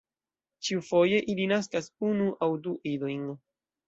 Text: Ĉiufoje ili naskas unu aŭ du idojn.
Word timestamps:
Ĉiufoje 0.69 1.19
ili 1.33 1.45
naskas 1.51 1.89
unu 2.07 2.31
aŭ 2.47 2.47
du 2.69 2.73
idojn. 2.93 3.29